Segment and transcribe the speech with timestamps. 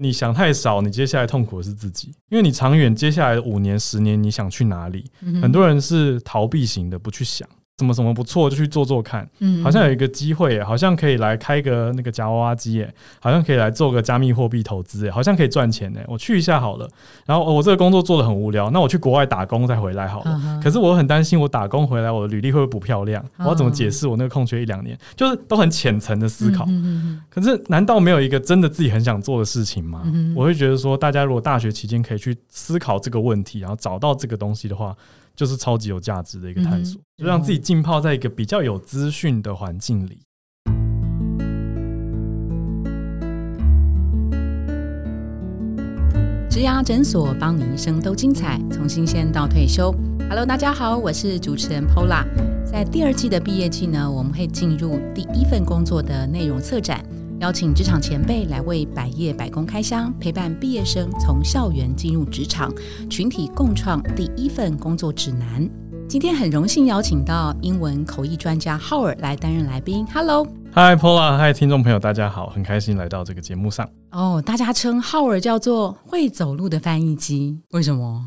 [0.00, 5.10] 你想太少，你接下来痛苦的是自己，因为你长远接下来五年、十年，你想去哪里？
[5.42, 7.48] 很多人是逃避型的，不去想。
[7.78, 16.88] 什么什么不错就去做做看，嗯，好像有一个机会，好像可以来开个那个夹娃娃机，哎，好像可以来做个加密货币投资，哎，好像可以赚钱，哎，我去一下好了。
[17.24, 20.60] 然后我这个工作做的很无聊，那我去国外打工再回来好了。
[20.60, 23.24] 可是我很担心，我打工回来，我的履历会不会不漂亮？
[23.36, 24.98] 我要怎么解释我那个空缺一两年？
[25.14, 26.66] 就是都很浅层的思考。
[27.30, 30.02] 可是难道没有一个真的自己很想做的事情吗？
[30.34, 34.96] 我会觉得说，大家如果大学期间可以去思考这个问题，然后找到这个东西的话。
[35.38, 40.18] 就是超级有价值的一个探索，就让自己浸泡在一个比较有资讯的环境里。
[46.50, 49.94] 植牙诊所，帮你一生都精彩，从新鲜到退休。
[50.28, 52.24] Hello，大家好，我是主持人 Pola。
[52.66, 57.00] 在第二季的毕业季呢，我们会进入第一份工作的内容策展。
[57.40, 62.72] 邀请职场前辈来为百业百工开箱，陪伴毕业生从校园进入职场，
[63.08, 65.70] 群体共创第一份工作指南。
[66.08, 70.04] 今天很荣幸邀请到英文口译专家浩尔来担任来宾。
[70.12, 73.88] Hello，Hi Paula，Hi 听众朋友，大家好，很开心来到这个节目上。
[74.10, 78.24] 哦，大家称浩尔叫做会走路的翻译机，为什么？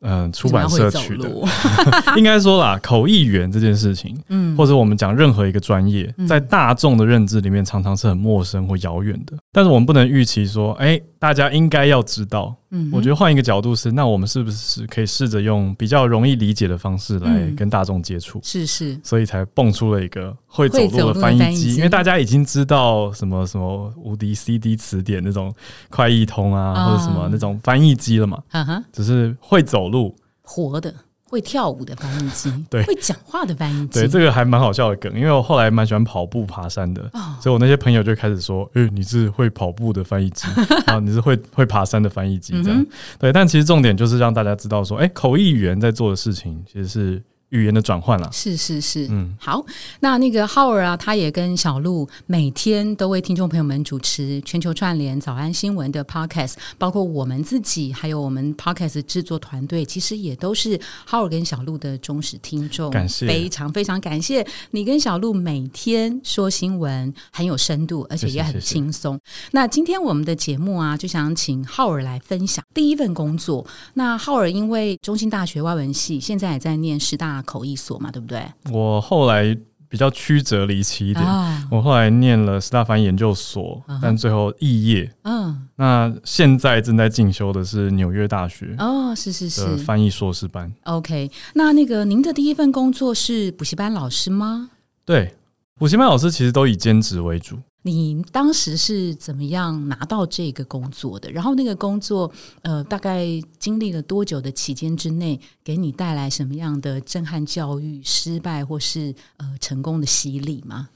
[0.00, 1.28] 嗯，出版社取的，
[2.16, 9.36] 应该说啦，口译员这件事情， 嗯，或者我们讲任何一个专业，在大众的认知里面，常常是很陌生或遥远的。
[9.52, 12.54] 但是我们不能预期说，哎，大家应该要知道。
[12.70, 18.38] 嗯，我觉得换一个角度是，那我们是不是可以试着用比较容易理解的方式来跟大众接触？
[18.42, 25.54] 是是，所以才蹦出了一个会走路的翻译机，因为大家已经知道什么什么无敌 CD 词典那种
[25.88, 28.42] 快译通啊，或者什么那种翻译机了嘛。
[28.50, 30.94] 啊哈，只是会走路，活的。
[31.28, 37.02] 会跳舞的翻译机， 对，会讲话的翻译机，对，这个还蛮好笑的梗，因为我后来蛮喜欢跑步、爬山的，
[37.40, 40.46] 所以我那些朋友就开始说：“哎，你是会跑步的翻译机，
[40.86, 42.86] 啊，你是会会爬山的翻译机，这样。”
[43.18, 47.22] 对，但其实重点就是让大家知道说，哎，口译员在做的事情其实是。
[47.50, 49.64] 语言的转换了，是是是，嗯，好，
[50.00, 69.18] 那那个浩儿啊，他也跟小鹿每天都为听众朋友们主持全球串联早安新闻的 podcast，包括我们自己，还有我们 podcast 制作团队，其实也都是浩儿跟小鹿的忠实听众，感谢，非常非常感谢你跟小鹿每天说新闻很有深度，而且也很轻松。
[69.52, 73.66] 那今天我们的节目啊，就想请浩儿来分享第一份工作。
[73.94, 77.37] 那浩儿因为中心大学外文系，现在也在念师大。
[77.42, 78.42] 口译所嘛，对不对？
[78.70, 79.56] 我后来
[79.88, 81.24] 比较曲折离奇一点，
[81.70, 85.10] 我后来念了斯大翻译研究所，但最后肄业。
[85.22, 90.70] 嗯，那现在正在进修的是纽约大学哦，是是是翻译硕士班。
[90.84, 94.70] OK，那那个您的第一份工作是补习班老师吗？
[95.06, 95.34] 对，
[95.78, 97.58] 补习班老师其实都以兼职为主。
[97.82, 101.30] 你当时是怎么样拿到这个工作的？
[101.30, 102.30] 然后那个工作，
[102.62, 103.24] 呃，大概
[103.58, 110.88] 经历了多久的期间之内，给你带来什么样的震撼教育、失败或是呃成功的洗礼吗？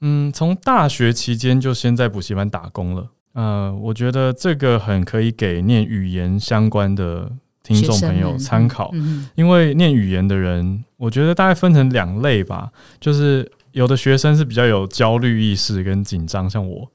[0.00, 3.10] 嗯，从大学期间就先在补习班打工了。
[3.34, 7.30] 呃，我觉得这个很可以给念语言相关的
[7.62, 8.92] 听众朋友参考，
[9.34, 13.52] 因为念语言的人，我觉得大概分成两类吧，就是。
[13.74, 16.88] 有的学生是比较有焦虑意识跟紧张，像我，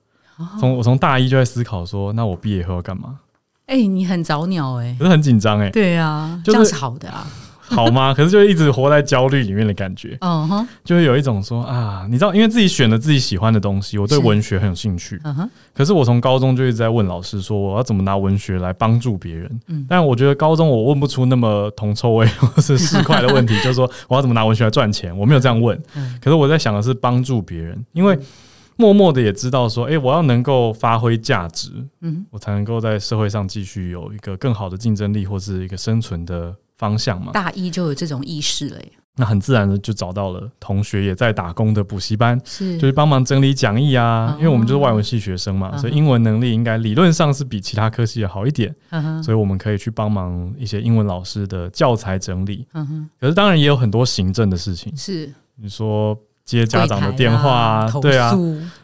[0.60, 3.20] 从我从大一就在思考说，那我毕业后要干嘛？
[3.66, 7.28] 哎，你很早鸟哎，可是很紧张哎，对啊，这样是好的啊。
[7.70, 8.14] 好吗？
[8.18, 15.50] 可是就一直活在焦虑里面的感觉，嗯哼，就会有一种说啊，你知道，因为自己选了自己喜欢的东西，我对文学很有兴趣，嗯哼。
[15.74, 19.60] 可是我从高中就一直在问老师说，我要怎么拿文学来帮助别人？
[19.68, 25.18] 嗯，但我觉得高中我问不出那么铜臭味或是市侩的问题，就是说我要怎么拿文学来赚钱？
[25.18, 25.80] 我没有这样问。
[26.22, 28.18] 可是我在想的是帮助别人，因为
[28.76, 31.70] 默默的也知道说，哎，我要能够发挥价值，
[32.02, 36.56] 嗯，我才能够在社会上继续有一个更好的竞争力或是一个生存的。
[36.80, 38.78] 方向嘛，大一就有这种意识了，
[39.18, 42.78] 那很自然的就找到了同学也在打工的补习班，是。
[42.78, 48.74] 就是帮忙整理讲义啊，因为我们就是外文系学生嘛，所以英文能力应该理论上是比其他科系好一点，
[49.22, 52.66] 所以我们可以去帮忙一些英文老师的教材整理，
[53.20, 55.30] 可是当然也有很多行政的事情，是。
[55.58, 56.18] 你说。
[56.50, 58.36] 接家长的电话，对啊，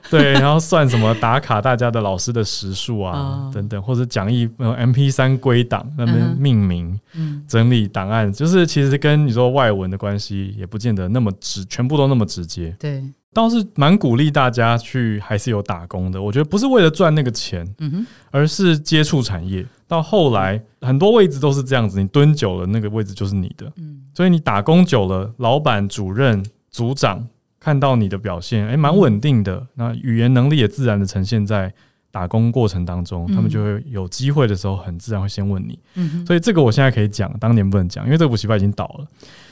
[0.10, 7.00] 对，然后算什么打卡大家的老师的时数啊， 等等，或者讲义 M P 三归档那边命名、
[7.48, 12.76] 整理档案，就是其实跟你说外文的关系也不见得那么直，全部都那么直接。
[12.80, 13.04] 对，
[13.34, 16.22] 倒是蛮鼓励大家去，还是有打工的。
[16.22, 19.66] 我觉得不是为了赚那个钱，嗯哼，而是接触产业。
[19.88, 23.72] 到后来很多位置都是这样子，你蹲久了，那个位置就是你的。
[23.78, 27.28] 嗯，所以你打工久了，老板、主任、组长。
[27.66, 29.66] 看到你的表现，哎，蛮稳定的。
[29.74, 31.74] 那语言能力也自然的呈现在
[32.12, 35.80] 打工过程当中，他们就会有机会的时候，很自然会先问你。
[35.96, 39.08] 嗯，所以这个我现在可以讲，当年不能讲，因为这个补习班已经倒了。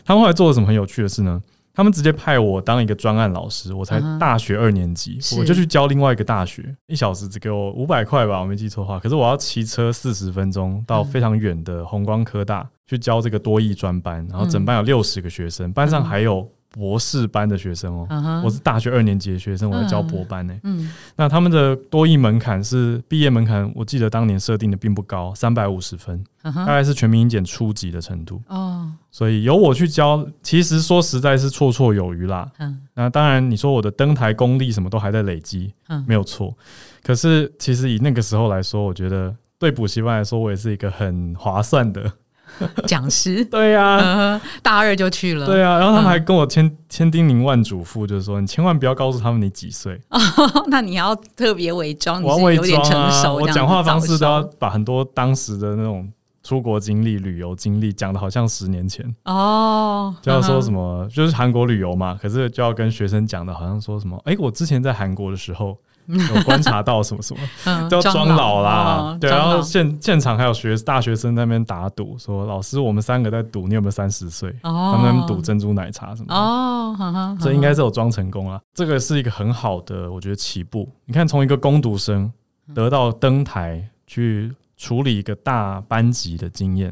[0.05, 1.41] 他们后来做了什么很有趣的事呢？
[1.73, 8.99] 他们直接派我当一个专案老师，我才大学二年级，我就去教另外一个大学，一小时只给我五百块吧，我没记错的话。
[8.99, 16.47] 可是我要骑车四十分钟到非常远的红光科大去教这个多益专班，然后整班有六十个学生，班上还有。
[16.73, 20.59] 博士班的学生哦，我是大学二年级的学生，我在教博班呢。
[20.63, 28.41] 嗯，那他们的多益门槛是毕业门槛，我记得当年设定的并不高，三百五十分，大概是全民英检初级的程度。
[28.47, 32.51] 哦，所以由我去教，其实说实在是绰绰有余啦。
[32.57, 36.57] 嗯，那当然你说我的登台功力什么都还在累积，嗯，没有错。
[37.03, 42.11] 可是其实以那个时候来说，我觉得对补习班来说，我也是一个很划算的。
[42.87, 45.45] 讲师对呀，大二就去了。
[45.45, 49.99] 对啊，然后他们还跟我千千叮咛万嘱咐，就是说你千万不要告诉他们你几岁。
[50.67, 53.33] 那你要特别伪装，我要伪装啊！
[53.33, 56.11] 我讲话方式都要把很多当时的那种
[56.43, 65.77] 出国经历、旅游经历讲的好像十年前哦，就要说什么就是韩国旅游嘛，可是就要跟学生讲的好像说什么，哎，我之前在韩国的时候。
[66.35, 74.53] 有观察到什么什么，叫装老啦，对，然后现现场还有学大学生在那边打赌，说老师我们三个在赌，你有没有三十岁？
[74.61, 76.33] 他们赌珍珠奶茶什么？
[76.35, 80.89] 哦，这应该是有装成功啊，这个是一个很好的，我觉得起步。
[81.05, 82.31] 你看，从一个攻读生
[82.73, 84.51] 得到登台去。
[84.75, 86.91] 处理一个大班级的经验，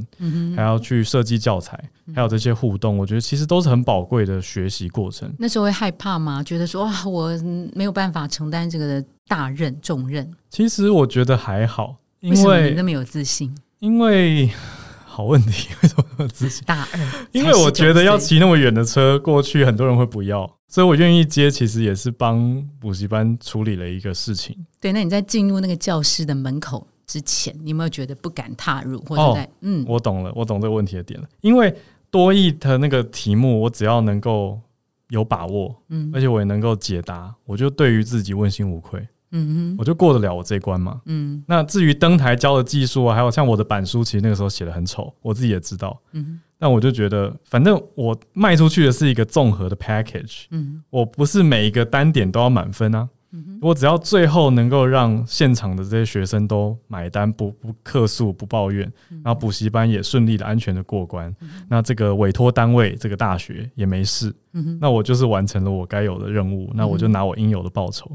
[0.56, 1.78] 还要去设计教材，
[2.14, 5.32] 还有这些互动，我觉得其实都是很宝贵的学习过程。
[5.38, 6.44] 那时候会害怕吗？
[6.44, 7.32] 觉得说哇，我
[7.74, 10.30] 没有办法承担这个大任重任。
[10.50, 13.54] 其实我觉得还好，因为你那么有自信。
[13.80, 14.50] 因为
[15.06, 16.64] 好问题，为什么有自信？
[16.66, 17.00] 大二，
[17.32, 21.50] 因为我觉得要骑那么远的车过去，很多人会不要，所以我愿意接。
[21.50, 24.56] 其实也是帮补习班处理了一个事情。
[24.80, 26.88] 对，那你在进入那个教室的门口。
[27.08, 31.28] 之前你有没有觉得不敢踏入，或者在嗯，我懂了，我懂这个问题的点了。
[31.42, 31.76] 因为
[32.12, 34.60] 多义的那个题目，我只要能够
[35.10, 41.44] 有把握，嗯，而且我也能够解答，我就对于自己问心无愧，嗯哼，我就过得了我这关嘛，嗯。
[41.48, 46.40] 那至于登台教的技术啊，还有像我的板书，其实那个时候写的很丑，我自己也知道，嗯。
[46.60, 53.10] 那我就觉得，反正我卖出去的是一个综合的 package，嗯，我不是每一个单点都要满分啊。
[53.62, 58.92] 我只要最后能够让现场的这些学生都买单，不不客诉，不抱怨，
[59.24, 61.34] 然后补习班也顺利的、安全的过关，
[61.70, 64.34] 那这个委托单位这个大学也没事，
[64.80, 68.10] 那我就是完成了我该有的任务，那我就拿我应有的报酬。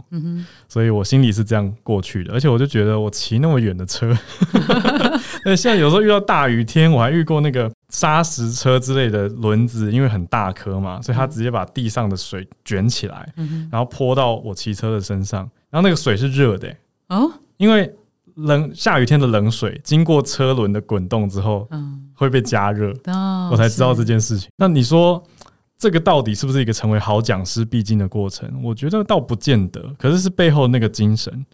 [0.68, 4.16] 所以我心里是这样过去的，而且我就觉得我骑那么远的车，
[5.44, 7.70] 那现在有时候遇到大雨天，我还遇过那个。
[7.88, 13.32] 砂石车之类的轮子，因为很大颗嘛，所以它直接把地上的水卷起来，
[13.70, 15.48] 然后泼到我骑车的身上。
[15.70, 16.68] 然后那个水是热的
[17.08, 17.90] 哦，因为
[18.34, 22.92] 冷下雨天的冷水经过车轮的滚动之后，嗯，会被加热。
[23.04, 24.50] 哦，我才知道这件事情。
[24.56, 25.22] 那你说
[25.78, 28.48] 这个到底是不是一个成为好讲师必经的过程？
[28.62, 31.44] 我觉得倒不见得，可是是背后那个精神，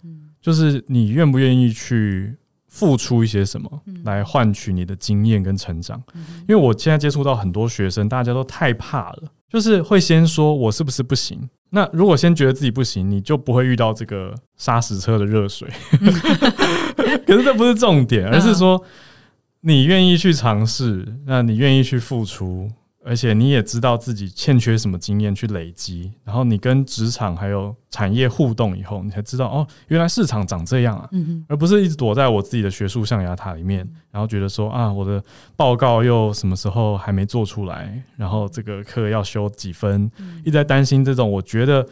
[0.40, 2.36] 就是你愿不愿意去。
[2.74, 3.70] 付出一些什么
[4.02, 6.02] 来换取你的经验跟成长？
[6.14, 11.38] 因为我现在接触到很多学生，大家都太怕了，就是会先说我是不是不行。
[11.69, 15.69] 那如果先觉得自己不行，你就不会遇到这个砂石车的热水。
[17.26, 18.82] 可是这不是重点，而是说
[19.60, 22.70] 你愿意去尝试，那你愿意去付出。
[23.04, 31.08] 而且你也知道自己欠缺什么经验去累积，然后你跟职场还有产业互动以后，你才知道哦，原来市场长这样啊，
[31.48, 35.22] 而不是一直躲在我自己的学术象牙塔里面，然后觉得说啊，我的
[35.56, 40.10] 报告又什么时候还没做出来，然后这个课要修几分，
[40.42, 41.86] 一直在担心这种我觉得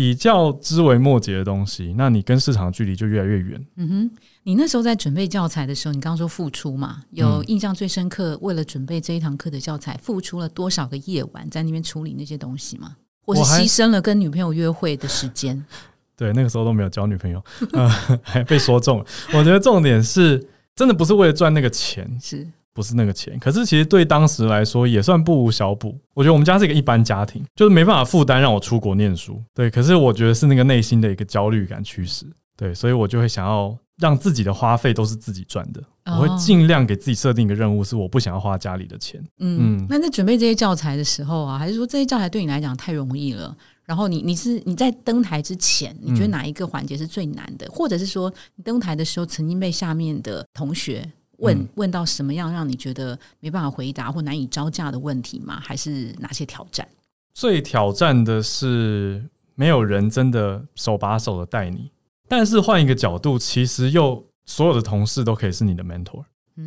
[0.00, 3.66] 比较枝微末节的东西，那你跟市场的距离就越来越远。
[3.76, 4.10] 嗯哼。
[4.44, 7.02] 你那时候在准备教材的时候，你刚刚说付出嘛？
[7.10, 12.96] 有印象最深刻，为了准备这一堂课的教材，付出了多少个夜晚在那边处理那些东西吗？
[13.20, 15.62] 或是牺牲了跟女朋友约会的时间？
[16.16, 17.44] 对，那个时候都没有交女朋友，
[18.24, 19.04] 还被说中了。
[19.34, 20.42] 我觉得重点是，
[20.74, 23.38] 真的不是为了赚那个钱，是不是那个钱？
[23.38, 25.98] 可是其实对当时来说也算不无小补。
[26.14, 29.42] 我觉得我们家是一个一般家庭，就是没办法负担让我出国念书。
[29.54, 32.26] 对，可是我觉得是那个内心的一个焦虑感驱使。
[32.56, 33.76] 对，所以我就会想要。
[34.00, 39.22] 让自己的花费都是自己赚的，我会尽量给自己设定一个任务，是我不想要花家里的钱。
[39.40, 43.54] 嗯，那在准备这些教材的时候啊，还是说这些教材对你来讲太容易了？
[43.84, 47.68] 然后你你是你在登台之前，你觉得哪一个环节是最难的？
[47.70, 51.06] 或者是说你登台的时候曾经被下面的同学
[51.40, 55.60] 问问到什么样让你觉得没办法回答或难以招架的问题吗？
[55.60, 56.86] 还是哪些挑战？
[57.34, 61.90] 最挑战的是没有人真的手把手的带你。
[62.28, 66.24] 但是换一个角度，其实又所有的同事都可以是你的 mentor。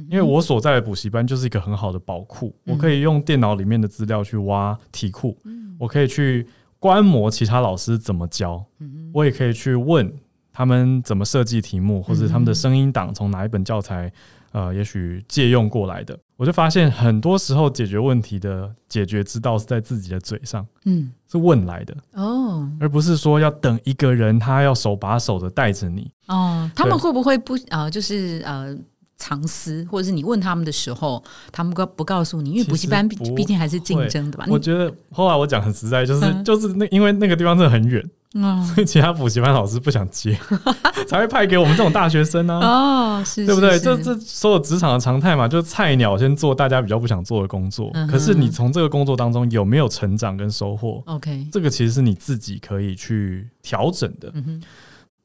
[0.10, 5.38] 因为我所在的补习班就是一个很好的宝库，我可以用电脑里面的资料去挖题库，
[5.77, 6.48] 我可以去
[6.80, 8.65] 观摩其他老师怎么教，
[9.13, 10.12] 我也可以去问
[10.51, 14.12] 他们怎么设计题目，或者他们的声音档从哪一本教材，
[14.53, 16.17] 呃，也许借用过来的。
[16.38, 26.72] 我就发现很多时候解决问题的解决之道是在自己的嘴上，嗯，是问来的哦，而不是说要等一个人他要手把手的带着你哦。
[26.74, 28.74] 他们会不会不呃，就是呃。
[29.15, 32.50] 藏私，或者是你问他们的时候，他们告不告诉你？
[32.50, 34.45] 因为补习班毕毕竟还是竞争的吧。
[34.50, 38.03] 我觉得后来我讲很实在，就是就是那因为那个地方真的很远，
[38.73, 40.37] 所以其他补习班老师不想接，
[41.07, 42.59] 才会派给我们这种大学生呢。
[42.59, 43.77] 哦，是，对不对？
[43.79, 47.91] 这这所有职场的常态嘛，就是菜鸟先做大家比较不想做的工作。
[48.09, 54.33] 可是你从这个工作当中有没有成长跟收获？OK，这个其实是你自己可以去调整的，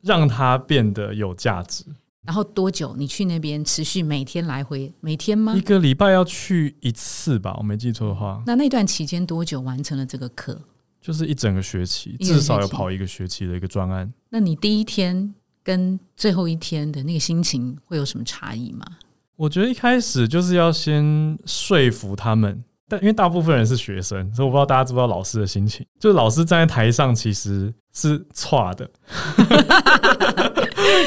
[0.02, 1.84] 让它变得有价值。
[2.26, 2.94] 然后多久？
[2.98, 5.54] 你去那边持续每天来回，每天吗？
[5.56, 8.42] 一个礼拜要去一次吧，我没记错的话。
[8.44, 10.60] 那那段期间多久完成了这个课？
[11.00, 14.12] 就是一整个学期，至少要跑一个学期的一个专案。
[14.30, 18.84] 那你第一天跟最后一天的那个心情会有什么差异吗？
[19.36, 22.64] 我觉得一开始就是要先说服他们。
[22.88, 25.86] 但因为大部分人是学生，所以我不知道大家知不知道老师的心情。
[26.00, 28.88] 就是老师站在台上其实是差的。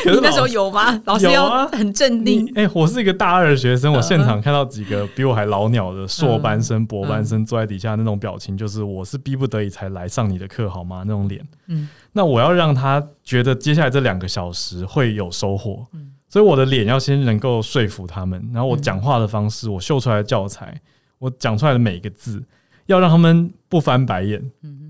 [0.05, 1.01] 你那时候有吗？
[1.05, 2.47] 老师要很镇定。
[2.55, 11.03] 哎，我是一个大二的学生，我现场看到几个比我还老鸟的硕班生、博班生坐在底下那种表情，就是我是逼不得已才来上你的课，好吗？
[11.05, 11.43] 那种脸。
[11.67, 11.89] 嗯。
[12.13, 15.87] 那我要让他觉得接下来这两个小时会有收获。
[15.93, 16.11] 嗯。
[16.29, 20.79] 所以我的脸要先能够说服他们，然后我讲话的方式，我秀出来的教材。
[21.21, 22.43] 我讲出来的每一个字，
[22.87, 24.43] 要让他们不翻白眼，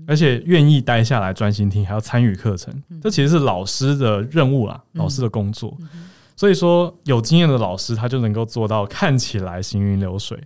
[0.06, 2.72] 而且愿意待下来专心听，还要参与课程。
[3.02, 5.76] 这其实是老师的任务啦，老师的工作。
[6.34, 10.42] 所以说，有经验的老师他就能够做到看起来行云流水。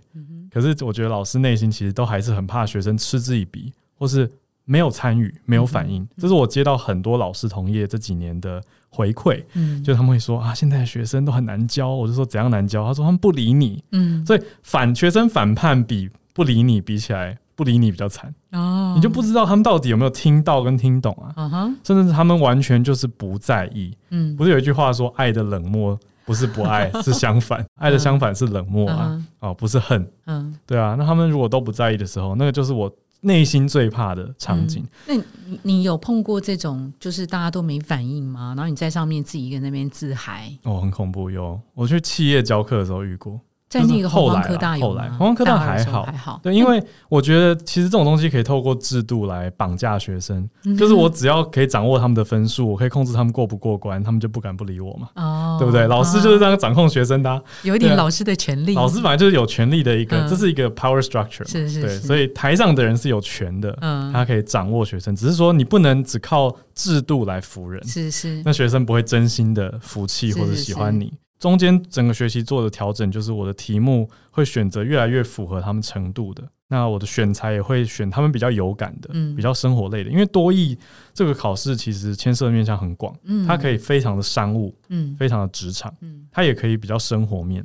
[0.51, 4.29] 可是，我觉得老师内心其实都还是很怕学生嗤之以鼻，或是
[4.67, 6.07] 没有参与、没有反应。
[6.17, 8.61] 这是我接到很多老师同业这几年的。
[8.89, 12.83] 回馈，嗯，就他们会说啊，现在的学生都很难教，我就说怎样难教？
[12.83, 18.33] 他说他们不理你，嗯，所以反学生反叛比不理你比起来，不理你比较惨。
[18.53, 32.91] 哦，你就不知道他们到底有没有听到跟听懂啊，嗯哼，甚至是他们完全就是不在意，嗯，不是有一句话说爱的冷漠不是不爱， 是相反，爱的相反是冷漠啊，哦，不是恨，嗯，对啊，那他们如果都不在意的时候，那个就是我。
[33.27, 34.83] 内心最怕的场景。
[35.05, 38.53] 那你你有碰过这种，就是大家都没反应吗？
[38.55, 41.29] 然后你在上面自己一个人那边自嗨，哦，很恐怖。
[41.29, 43.39] 哟，我去企业教课的时候遇过。
[43.79, 44.41] 在那个后来，
[44.79, 46.39] 后来，红光科大还好，还好。
[46.43, 55.09] 对，因为我觉得其实这种东西可以透过制度来绑架学生，就是我只要可以掌握他们的分数，我可以控制他们过不过关，他们就不敢不理我嘛。
[55.15, 55.87] 哦，对不对？
[55.87, 58.73] 老师就是这样掌控学生的，有一点老师的权利。
[58.73, 61.49] 老师本来就是有权利的一个，这是一个 power structure。
[61.49, 61.81] 是是。
[61.81, 67.83] 对，所以台上的人是有权的，嗯，他可以掌握学生，只是说你不能只靠制度来服人。
[67.87, 68.41] 是是。
[68.43, 71.13] 那学生不会真心的服气或者喜欢你。
[71.39, 76.43] 中间整个学期做的调整，就是我的题目会选择越来越符合他们程度的。
[76.69, 80.09] 那我的选材也会选他们比较有感的，嗯，比较生活类的。
[80.09, 80.77] 因为多义
[81.13, 87.63] 这个考试其实牵涉的面向很广，嗯，它可以非常的商务，嗯，非常的职场，嗯，它也可以比较生活面。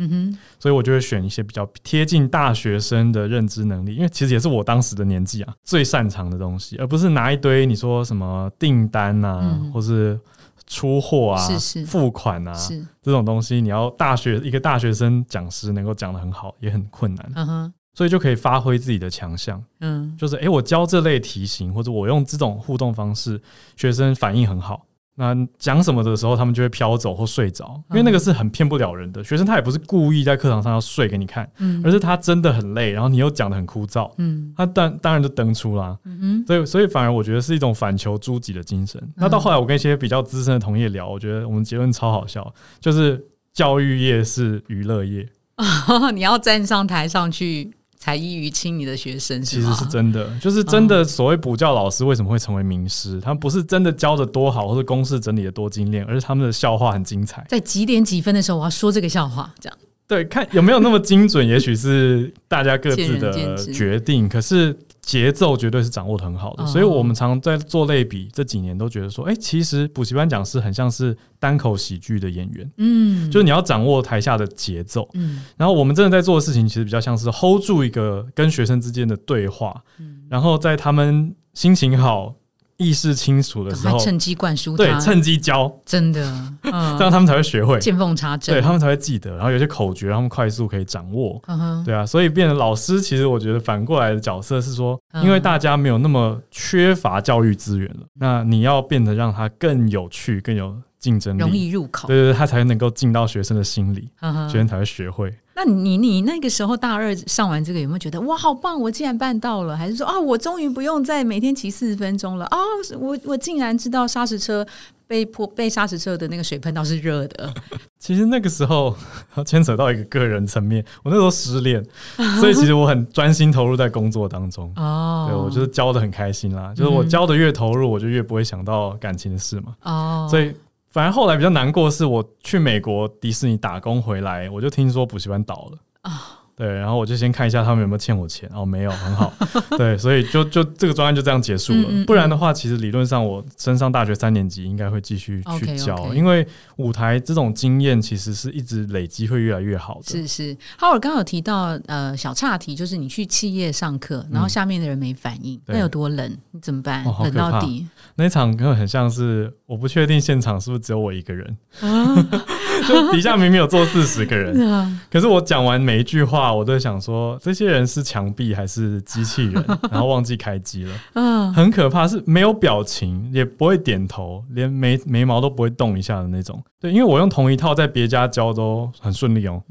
[0.61, 10.21] 所以我就会选一些比较贴近大学生的认知能力，因为其实也是我当时的年纪啊最擅长的东西，而不是拿一堆你说什么订单啊，或是。
[10.67, 11.49] 出货啊，
[11.87, 12.55] 付款啊，
[13.03, 17.33] 这种东西，你要大学一个大学生讲师能够讲的很好，也很困难。
[17.35, 19.63] 嗯哼，所以就可以发挥自己的强项。
[19.81, 23.41] 嗯，就是哎，我教这类题型，或者我用这种互动方式，
[23.77, 24.87] 学生反应很好。
[25.15, 29.23] 那讲什么的时候，他们就会飘走或睡着，因为那个是很骗不了人的。
[29.23, 31.47] 学生他也不是故意在课堂上要睡给你看，
[31.85, 35.99] 而是他真的很累，然后你又讲的很枯燥，嗯，他当当然就登出啦。
[36.05, 38.99] 嗯所以所以反而我觉得是一种反求诸己的精神。
[39.17, 45.29] 那到后来我跟一些比较资深的同业聊，我觉得我们结论超好笑，就是教育业是娱乐业，
[46.15, 47.71] 你要站上台上去。
[48.03, 51.05] 才艺于亲，你的学生其实是真的，就是真的。
[51.05, 53.21] 所谓补教老师为什么会成为名师？
[53.21, 57.47] 他们不是真的教的多好，或者公式整理的多精炼，而是他们的笑话很精彩。
[57.49, 59.79] 在几点几分的时候，我要说这个笑话，这样
[60.09, 64.29] 对，看有没有那么精准，也许是大家各自的决定。
[64.29, 64.77] 可是。
[65.03, 82.35] 节奏绝对是掌握的很好的，所以我们常在做类比，这几年都觉得说，哎，其实补习班讲师很像是单口喜剧的演员，嗯，就是你要掌握台下的节奏，嗯，然后我们真的在做的事情，其实比较像是 hold 住一个跟学生之间的对话，嗯，然后在他们心情好。
[82.83, 86.21] 意识清楚的时候，趁机灌输，对，趁机教，真的，
[86.63, 89.31] 这样他们才会学会，见缝插针，对他们才会记得。
[89.37, 91.41] 然后有些口诀，他们快速可以掌握，
[91.85, 100.77] 对啊，所以变成老师，其实我觉得反过来的角色是说，因为大家没有那么缺乏教育资源了，那你要变得让他更有趣，更有。
[101.03, 104.09] 竞争力容易入口，对对对，他才能够进到学生的心里，
[104.49, 105.35] 学生才会学会。
[105.55, 109.77] 那你你那个时候大二上完这个，有没有觉得哇，好棒，我竟然办到了？
[109.77, 112.57] 还是说啊，我终于不用再每天骑四十分钟了啊？
[112.99, 114.67] 我我竟然知道砂石车
[115.07, 117.53] 被泼被砂石车的那个水喷到是热的。
[117.99, 118.97] 其实那个时候
[119.45, 121.85] 牵扯到一个个人层面，我那时候失恋，
[122.41, 124.73] 所以其实我很专心投入在工作当中。
[124.77, 129.75] 哦，对我就是教的很开心啦，就是我教的越投入，我就越不会想到感情的事嘛。
[129.83, 130.53] 哦，所以。
[130.93, 136.42] 反而后来比较难过，是我去美国迪士尼打工回来，我就听说补习班倒了啊。
[136.63, 139.33] 对，然后我就先看一下他们有没有欠我钱，哦，没有，很好。
[139.77, 142.05] 对，所以就就这个专案就这样结束了。
[142.07, 150.03] 不然的话，其实理论上我升上大学三年级应该会继续去教，因为舞台这种经验其实是一直累积，会越来越好的。
[150.05, 156.31] 是是，浩尔刚有提到呃小岔题，就是你去企业上课，然后下面的人没反应，那有多冷？
[156.53, 157.05] 你怎么办？
[157.05, 157.89] 冷到底？
[158.15, 161.57] 那场课很像是，我不确定现场是不是只有我一个人。
[161.81, 162.15] 啊
[162.87, 169.65] 就底下明明有坐四十个人， 啊可是我讲完每一句话，我都想说，这些人是墙壁还是机器人？
[169.91, 176.63] 然后忘记开机了，嗯，很可怕，是没有表情，也不会点头，连眉眉毛都不会动一下的那种。
[176.81, 179.63] 对，因为我用同一套在别家教都很顺利哦，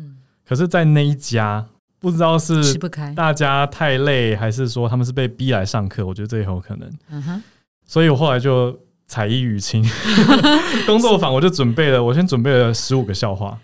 [0.47, 1.65] 可是，在那一家
[1.99, 2.77] 不知道是
[3.15, 6.91] 大家太累，还是说他们是被逼来上课，我觉得这也有可能。
[7.09, 7.43] 嗯哼，
[7.85, 8.77] 所以我后来就。
[9.11, 9.83] 彩衣娱亲，
[10.87, 13.59] 工作坊我就准备了，我先准备了十五个笑话。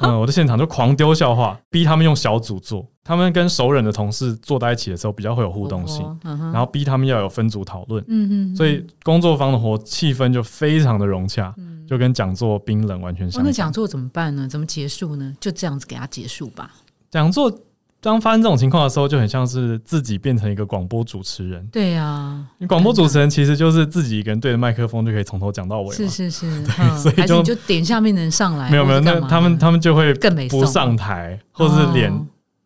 [0.00, 2.84] 嗯，我在现场就狂丢笑话，逼他们用小组做。
[3.04, 6.04] 他们跟熟人的同事坐在一起的时候，比较会有互动性。
[6.24, 8.04] 然后逼他们要有分组讨论。
[8.08, 11.54] 嗯所以工作坊的活气氛就非常的融洽，
[11.88, 13.46] 就跟讲座冰冷完全相反。
[13.46, 14.48] 那讲座怎么办呢？
[14.48, 15.32] 怎么结束呢？
[15.38, 16.68] 就这样子给他结束吧。
[17.08, 17.56] 讲座。
[18.02, 21.64] 当发生这种情况的时候，就很像是自己变成一个广播主持人。
[21.70, 25.94] 对呀，你广播主持人其实就是自己一个人对着麦克风就可以从头讲到尾。
[25.94, 28.68] 是是是， 对所以就就点下面的人上来。
[28.68, 32.12] 没有没有，那他们他们就会更不上台，或者是脸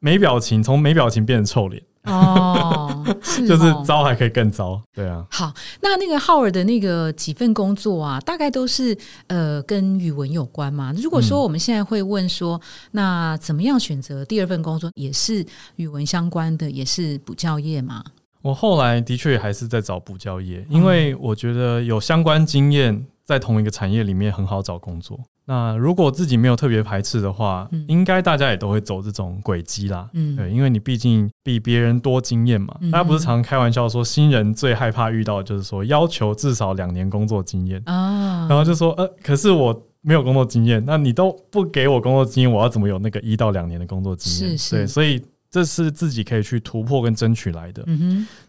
[0.01, 1.83] 没表情，从没表情变成臭脸。
[2.07, 3.05] 哦，
[3.47, 5.27] 就是糟还可以更糟，对啊。
[5.31, 10.93] 好，那那个浩尔的那个几份工作啊，大概都是呃跟语文有关嘛？
[10.97, 12.61] 如果说我们现在会问说，
[12.93, 15.45] 那怎么样选择第二份工作，也是
[15.77, 18.05] 语文相关的，也是补教业嘛？
[18.43, 25.19] 我后来的确还是在找补教业，因为我觉得有相关经验，在同一个产业里面很好找工作。
[25.49, 30.11] 那如果自己没有特别排斥的话，应该大家也都会走这种轨迹啦。
[30.13, 32.77] 嗯，对，因为你毕竟比别人多经验嘛。
[32.91, 44.57] 大家不是常开玩笑说，新人最害怕遇到就是说要求至少两年工作经验啊，然后就说呃，可是我没有工作经验，那你都不给我工作经验，我要怎么有那个一到两年的工作经验？
[44.71, 47.85] 对，所以这是自己可以去突破跟争取来的。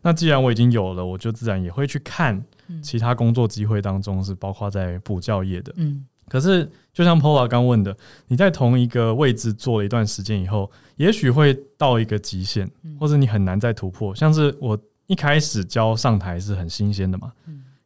[0.02, 2.44] 那既然我已经有了，我就自然也会去看
[2.82, 5.72] 其他工作机会当中是包括在补教业的。
[5.76, 6.04] 嗯。
[6.30, 7.96] 可是，就像 Pola 刚问的，
[8.28, 14.14] 你在同一个位置做了一段时间以后，也许会到一个极限，或者你很难再突破。
[14.14, 17.32] 像是我一开始教上台是很新鲜的嘛，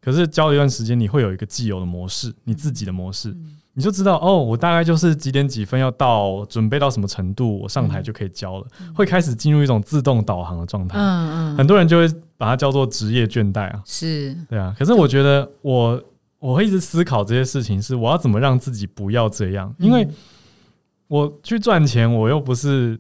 [0.02, 3.32] 可是教一段时间，你会有一个既有的模式，你自己的模式，
[3.74, 10.98] 你就知道哦，我大概就是几点几分要到，准备到什么程度，我上台就可以教了，会开始进入一种自动导航的状态。
[10.98, 14.76] 嗯嗯，很多人就会把它叫做职业倦怠啊，是对啊。
[14.80, 16.02] 可是我觉得我。
[16.42, 20.08] 我会一直思考这些事情，是我要怎么让自己不要这样，因为
[21.08, 23.00] 我去赚钱，我又不是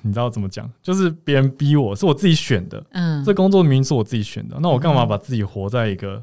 [0.00, 2.82] 你知道怎么讲，就是别人逼我，是我自己选的。
[2.92, 6.22] 嗯，这工作明明是我自己选的，那我干嘛把自己活在一个？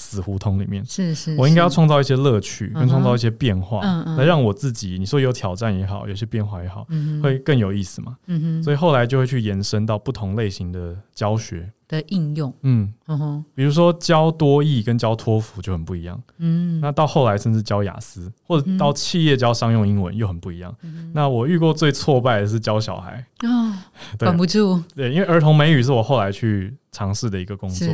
[0.00, 0.84] 死胡同里面。
[0.86, 3.82] 是是，我应该要创造一些乐趣，跟创造一些变化，
[4.16, 6.86] 来让我自己，你说有挑战也好，有些变化也好，
[7.22, 8.16] 会更有意思嘛。
[8.26, 11.70] 嗯哼，所以后来就会去延伸到不同类型的教学。
[11.86, 12.54] 的应用。
[12.62, 12.94] 嗯。
[13.08, 16.22] 嗯哼，比如说教多义跟教托福就很不一样。
[16.38, 20.72] 嗯，那到后来甚至教雅思，或者到企业教商用英文又很不一样。
[21.12, 23.26] 那我遇过最挫败的是教小孩。
[23.42, 23.74] 哦，
[24.20, 24.80] 管不住。
[24.94, 27.88] 对，因为儿童美语是我后来去尝试的一个工作，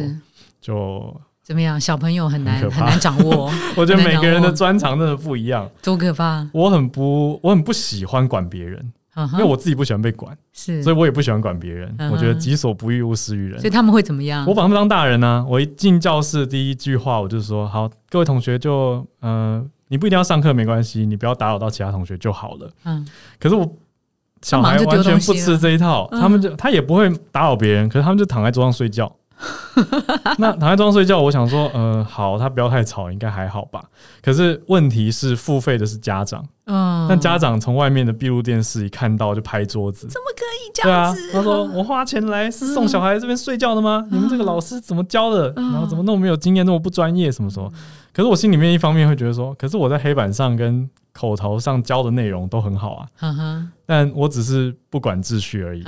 [0.61, 1.19] 就。
[1.47, 1.81] 怎么样？
[1.81, 3.49] 小朋友很难很难掌握。
[3.79, 5.71] 我觉得每个人的专长真的不一样。
[5.81, 6.45] 多可怕！
[6.53, 8.93] 我很不，我很不喜欢管别人，
[9.35, 11.95] 因为我自己不喜欢被管，是，所以我也不喜欢管别人。
[12.11, 13.61] 我觉得己所不欲，勿施于人。
[13.61, 14.45] 所以他们会怎么样？
[14.45, 15.47] 我把他们当大人呢。
[15.49, 23.07] 我一进教室，第一句话我就说：“好，各位同学，就嗯，你不一定要上课，没关系，你不要打扰到其他同学就好了。”嗯。
[23.39, 23.65] 可是我
[24.43, 29.15] 小孩完全不吃这一套，他们就他也不会打扰别人，可是他们就躺在桌上睡觉。
[30.38, 33.85] 那躺在床上睡觉，我想说，呃，好，他不要太吵，应该还好吧。
[34.22, 41.33] 可是问题是，付费的是家长，嗯，但家长从外面的闭路电视一看到就拍桌子，怎么可以这样子？
[41.33, 44.07] 他说：“我花钱来是送小孩这边睡觉的吗？
[44.11, 45.53] 你们这个老师怎么教的？
[45.55, 47.31] 然后怎么那么没有经验，那么不专业？
[47.31, 47.70] 什么什么？
[48.14, 55.85] 可是我心里面一方面会觉得说，可是我在黑板上跟口头上教的内容都很好啊，嗯但我只是不管秩序而已。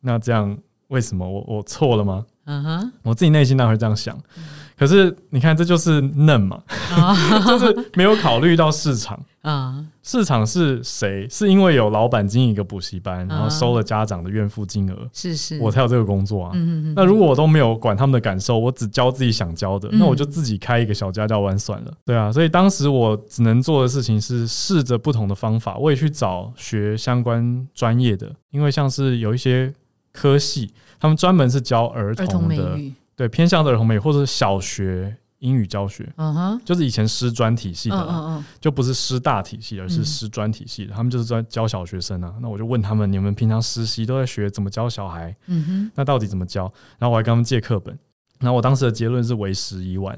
[0.00, 0.54] 那这样
[0.88, 4.18] 为什么我我错了吗？”嗯哼，我自己内心当然会这样想，
[4.76, 6.60] 可是你看，这就是嫩嘛，
[7.46, 9.84] 就是没有考虑到市场 啊。
[10.04, 11.28] 市场是谁？
[11.30, 16.52] 是因为有老板经营一个补习班，然后收了家长的怨付金额，是是，我才有这个工作啊。
[16.96, 21.92] 那如果我都没有管他们的感受，我只教自己想教的，那我就自己开一个小家教班算了。
[22.04, 29.72] 对啊，所以当时我只能做的事情是试着不同的方法，我也去找学相关专业的，因为像是有一些
[30.12, 30.72] 科系。
[31.02, 32.78] 他们专门是教儿童的，
[33.16, 40.94] 对偏向的儿童美或者是小学英语教学，嗯哼，就是以前师专体系的，嗯嗯，就不是师大体系，而是师专体系的。
[40.94, 42.32] 他们就是专教小学生啊。
[42.40, 45.34] 那我就问他们：你们平常实习都在学怎么教小孩？
[45.48, 46.72] 嗯哼，那到底怎么教？
[47.00, 47.98] 然后我还跟他们借课本。
[48.38, 50.16] 然后我当时的结论是为时已晚，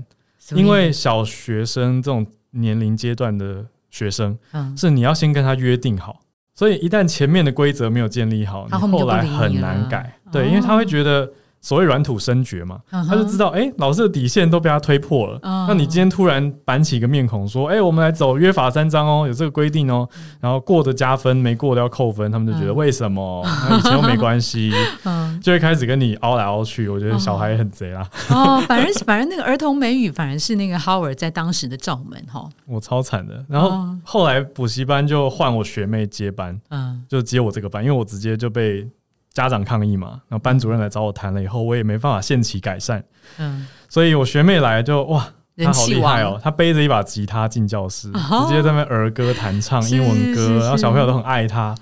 [0.55, 6.21] 因为小学生这种年龄阶段的学生，嗯，是你要先跟他约定好。
[6.57, 10.17] 所以一旦前面的规则没有建立好，你后来很难改。
[10.35, 15.39] 对，因为他会觉得所谓软土生绝嘛，他就知道，哎，老师的底线都被他推破了。
[15.67, 20.07] 那你今天突然板起一个面孔说，哎，我们来走约法三章哦，有这个规定哦，
[20.41, 23.43] 然后过的加分，没过的要扣分，他们就觉得为什么？
[23.79, 24.71] 以前又没关系，
[25.43, 26.87] 就会开始跟你凹来凹去。
[26.87, 28.07] 我觉得小孩很贼啊。
[28.29, 32.47] 哦，反正反正那个儿童美语反而是那个 Howard 在当时的罩门哈。
[32.67, 38.87] 我超惨的，然后后来补习班就换我学妹接班，嗯，就接我这个班，因为我直接就被
[39.35, 43.05] 家长抗议嘛，然后班主任来找我谈了以后，我也没办法限期改善，
[43.37, 45.27] 嗯，所以我学妹来就哇。
[45.57, 46.37] 她好厉害哦！
[46.43, 51.73] 她背着一把吉他进教室，直接在那儿歌弹唱英文歌，然后小朋友都很爱她。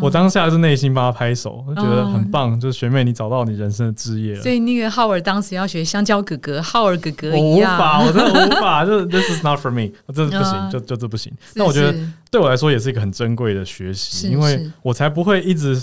[0.00, 2.58] 我当下是内心帮她拍手，我觉得很棒。
[2.58, 4.40] 就是学妹，你找到你人生的志业了。
[4.40, 8.82] 所以那个浩尔当时要学香蕉哥哥、浩尔哥哥一样，无法，我真的无法。
[8.88, 11.30] 就 This is not for me，这不行，就就这不行。
[11.54, 11.94] 那我觉得
[12.30, 15.78] 对我来说也是一个很珍贵的学习，因为我才不会一直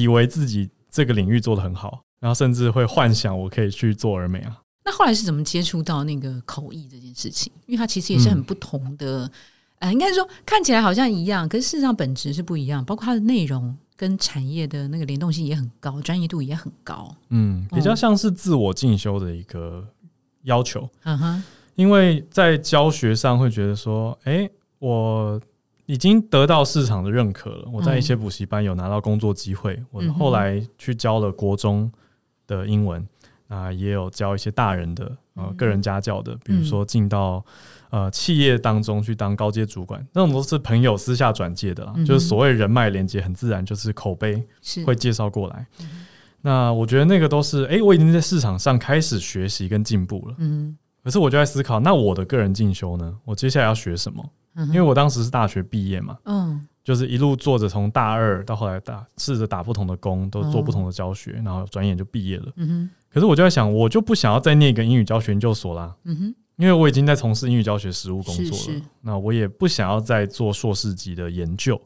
[0.00, 4.58] 以为自己这个领域做的很好，然后甚至会幻想我可以去做儿美啊。
[4.84, 7.52] 那后来是怎么接触到那个口译这件事情？
[7.66, 9.30] 因为它其实也是很不同的，
[9.78, 12.84] 呃，应该说看起来好像一样，可是事实上本质是不一样。
[12.84, 17.14] 包括它的内容跟产业的那个联动性也很高，专业度也很高。
[17.28, 19.86] 嗯，比较像是自我进修的一个
[20.42, 20.88] 要求。
[21.04, 21.44] 嗯哼，
[21.76, 24.50] 因为在教学上会觉得说，哎，
[24.80, 25.40] 我
[25.92, 27.68] 已经得到市场的认可了。
[27.70, 31.90] 我在一些补习班有拿到工作机会，我后来去教了国中
[32.46, 33.06] 的英文。
[33.48, 37.44] 啊，也有教一些大人的呃个人家教的，比如说进到
[37.90, 44.42] 呃企业当中去当高阶主管，那种都是朋友私下转介的啦，就是所谓人脉连接，很自然就是口碑
[44.86, 45.66] 会介绍过来。
[46.40, 50.34] 那我觉得那个都是，哎，我已经在市场上开始学习跟进步了。
[50.38, 50.74] 嗯，
[51.04, 53.14] 可是我就在思考，那我的个人进修呢？
[53.26, 54.24] 我接下来要学什么？
[54.68, 62.52] 因为我当时是大学毕业嘛，嗯，就是一路做着从大二到后来打试着打不同的工，都做不同的教学，然后转眼就毕业了。
[62.56, 62.90] 嗯哼。
[63.12, 71.78] 可是我就在想，我就不想要再念一个英语教学研究所啦，嗯哼，因为我已经在从事英语教学实务工作了，那我也不想要再做硕士级的研究，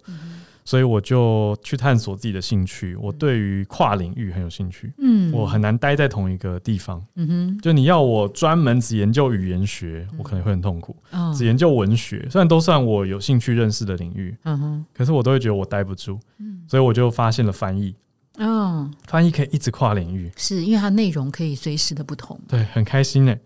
[0.67, 2.95] 所以我就去探索自己的兴趣。
[2.97, 10.95] 我对于跨领域很有兴趣，嗯，我很难待在同一个地方，嗯哼，就你要我专门只研究语言学，我可能会很痛苦，
[11.35, 17.95] 只研究文学，虽然都算我有兴趣认识的领域，嗯哼，可是我都会觉得我待不住，嗯，所以我就发现了翻译。
[18.39, 22.39] 嗯，翻译可以一直跨领域，是因为它内容可以随时的不同。
[22.49, 23.39] 对，很开心哎。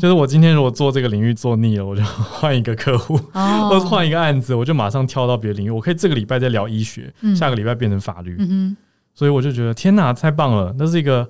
[0.00, 5.70] 就是我今天如果做这个领域做腻了，我就换一个客户， 或者换一个案子，我就马上跳到别的领域。
[5.70, 8.36] 我可以这个礼拜再聊医学，下个礼拜变成法律。
[8.38, 8.76] 嗯
[9.16, 10.74] 所以我就觉得天哪，太棒了！
[10.76, 11.28] 那是一个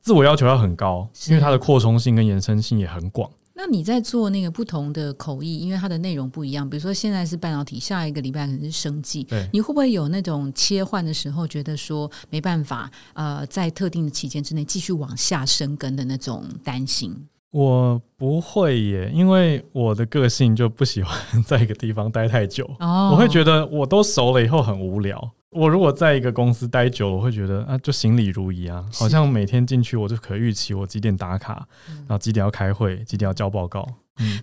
[0.00, 3.28] 自我要求要很高，因为它的扩充性跟延伸性也很广。
[3.56, 17.14] 那你在做那个不同的口译，因为它的内容不一样，比如说现在是半导体，下一个礼拜可能是生计，你会不会有那种切换的时候，觉得说没办法，呃，在特定的期间之内继续往下生根的那种担心？
[17.52, 25.30] 我不会耶，因为我的个性就不喜欢 在一个地方待太久，我会觉得我都熟了以后很无聊。
[25.54, 33.88] 我如果在一个公司待久了，我会觉得啊，就行礼如仪啊，好像每天进去我就可预期我几点打卡，然后几点要开会，几点要交报告。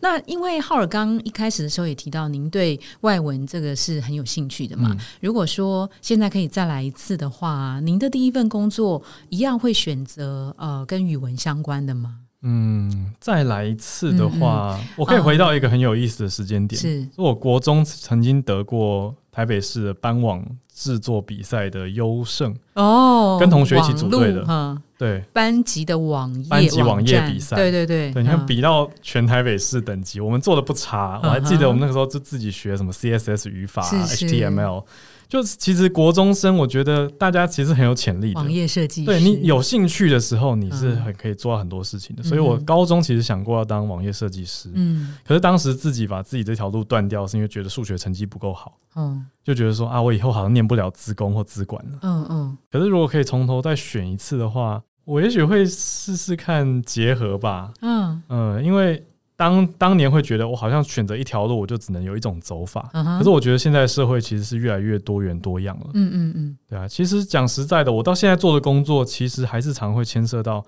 [0.02, 4.96] 那因为浩尔刚一开始的时候也提到，您对外文这个是很有兴趣的嘛？
[5.22, 12.18] 如果说现在可以再来一次的话，您的第一份工作一样会选择呃跟语文相关的吗？
[12.42, 20.44] 嗯，再来一次的话，我可以回到一个很有意思的时间点，是我国中曾经得过台北市的班网
[20.82, 25.24] 制作比赛的优胜哦，跟同学一起组队的，对。
[25.32, 34.84] 班级的网页班级网页比赛，对对对，对，你看比到全台北市等级，我们做的不差，我还记得我们那个时候就自己学什么 CSS 语法、HTML。
[35.30, 38.42] 就其实国中生，我觉得大家其实很有潜力的。
[38.42, 42.22] 网页设计，对你有兴趣的时候，你是很可以做到很多事情的。
[42.22, 52.58] 所以我高中其实想过要当网页设计师，嗯，可是当时自己把自己这条路断掉，是因为觉得数学成绩不够好，嗯，就觉得说啊，我以后好像念不了资工或资管了，嗯嗯。
[52.72, 59.04] 可是如果可以从头再选一次的话，我也许会试试看结合吧，嗯嗯，因为。
[59.38, 62.88] 当当年会觉得我好像选择一条路，我就只能有一种走法。
[62.94, 65.88] 可是我觉得现在社会其实是越来越多元多样了。
[65.96, 66.88] 嗯嗯嗯，对啊。
[66.88, 70.64] 其实讲实在的，我到现在做的工作，其实还是常会牵涉到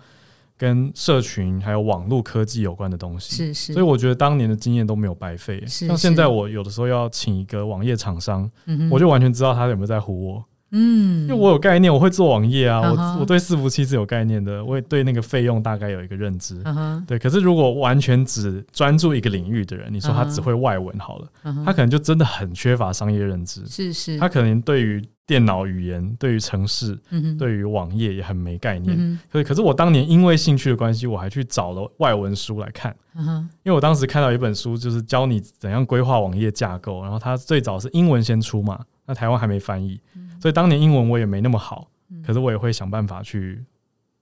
[0.63, 3.36] 跟社群还有网络科技有关的东西。
[3.36, 3.73] 是是。
[3.73, 5.62] 所以我觉得当年的经验都没有白费。
[5.67, 8.49] 像现在我有的时候要请一个网页厂商，
[8.89, 10.41] 我就完全知道他有没有在唬我。
[10.74, 16.62] 嗯，因为我有概念，我会做网页啊，我我对伺服器是有概念的，我也对那个费用大概有一个认知。
[17.08, 21.28] 对，可是如果完全只专注一个领域的人，你说他只会外文好了，
[21.64, 23.66] 他可能就真的很缺乏商业认知。
[23.68, 27.00] 是是，他可能对于电脑语言、对于城市、
[27.38, 29.20] 对于网页也很没概念。
[29.32, 32.94] 所以，可是我当年因为兴趣的关系，我还去找了外文书来看。
[33.16, 40.00] 因为我当时看到一本书，就是教你怎样规划网页架构，然后它最早是英文先出嘛，那台湾还没翻译。
[40.43, 41.88] 所以当年英文我也没那么好，
[42.27, 43.63] 可是我也会想办法去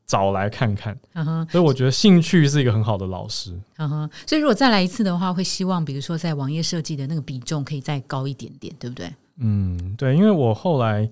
[0.05, 0.95] 找来看看。
[1.49, 3.59] 所以我觉得兴趣是一个很好的老师。
[4.27, 9.11] 所以如果再来一次的话，会希望比如说在网页设计的那个比重可以再高一点点，对不对？
[9.37, 11.09] 嗯，对，因为我后来。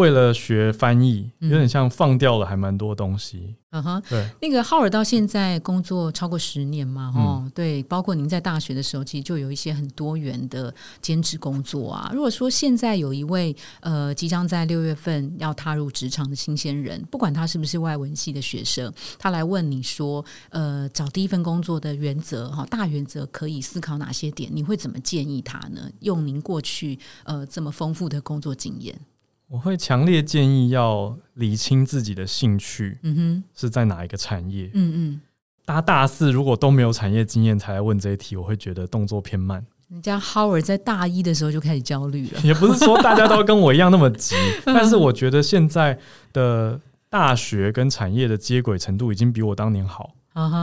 [0.00, 3.54] 为了学翻译，有点像放掉了还蛮多东西。
[3.72, 12.10] 嗯哼，对，那个浩尔到现在工作超过十年嘛，哦，对，包括您在大学的时候，其实就有一些很多元的兼职工作啊。
[12.12, 24.50] 如果说现在有一位呃即将在六月份要踏入职场的新鲜人，不管他是不是外文系的学生，他来问你说，呃，找第一份工作的原则哈，大原则可以思考哪些点？
[24.52, 25.88] 你会怎么建议他呢？
[26.00, 28.98] 用您过去呃这么丰富的工作经验。
[29.50, 34.70] 我会强烈建议要理清自己的兴趣，嗯哼，是在哪一个产业？
[34.74, 35.20] 嗯嗯，
[35.64, 39.66] 大家大四如果都没有产业经验才来问这一题，我会觉得动作偏慢。
[39.88, 45.98] 人家 Howard 在大一的时候就开始焦虑了， 也不是说大家都跟我一样那么急， 但是我觉得现在
[46.32, 50.14] 的大学跟产业的接轨程度已经比我当年好，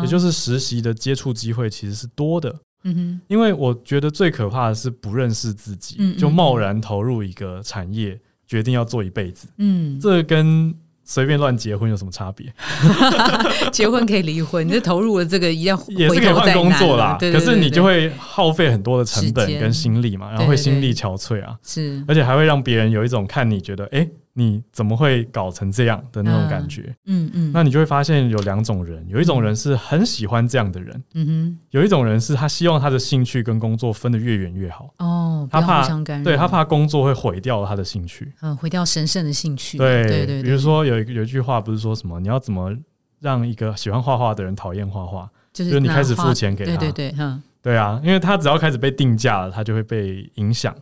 [0.02, 2.56] 也就是实习的接触机会其实是多的。
[2.84, 8.18] 嗯哼，因为我觉得最可怕的是不认识自己，就贸然投入一个产业。
[8.48, 12.52] 决定要做一辈子，嗯，这跟随便乱结婚有什么差别？
[13.72, 17.18] 结婚可以离婚，你就投入了这个一样也是可以换工作啦。
[17.20, 24.08] 可是你就会耗费很多的成本跟心力嘛，然后会心力憔悴啊，是，而且还会让别人有一种看你觉得，哎。
[24.40, 26.96] 你怎么会搞成这样的那种感觉？
[27.08, 34.94] 嗯嗯，那你就会发现有两种人，有一种人是很喜欢这样的人，嗯哼，有一种人是他希望他的兴趣跟工作分得越远越好。
[35.00, 35.88] 哦，他怕
[36.24, 39.80] 对他怕工作会毁掉他的兴趣，嗯，毁掉神圣的兴趣。
[39.80, 42.72] 对对对，比如说有一有一句话不是说什么，你要怎么
[43.20, 45.28] 让一个喜欢画画的人讨厌画画？
[45.52, 47.42] 就是你开始付钱给他，对对对，嗯。
[47.68, 50.74] 对啊，因为他只要开始被定价了，他就会被影响，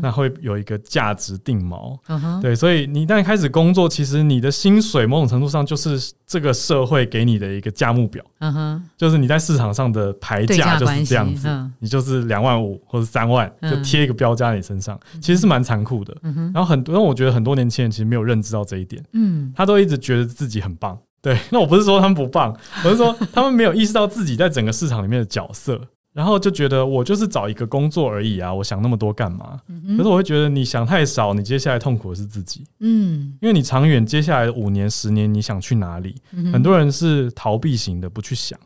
[0.00, 1.98] 那会有一个价值定锚。
[2.40, 8.24] 对，所以你一旦开始工作，其实你的薪水某种程度上就是这个社会给你的一个价目表。
[8.38, 11.48] 嗯哼，就是你在市场上的排价就是这样子，
[11.80, 16.16] 你就是两万五或者三万，就贴一个标价在你身上，其实是蛮残酷的。
[16.54, 20.96] 然后很多，因为我觉得很多年轻人其实没有认知到这一点，嗯，他都一直觉得自己很棒。
[21.20, 25.80] 对，那我不是说他们不棒，我是说他们没有意识到自己在整个市场里面的角色。
[26.12, 29.60] 然后就觉得我就是找一个工作而已啊，我想那么多干嘛？
[29.96, 32.66] 可是我会觉得你想太少，你接下来痛苦的是自己。
[32.80, 36.16] 嗯，因为你长远接下来五年、十年，你想去哪里？
[36.52, 38.58] 很多人是逃避型的，不去想。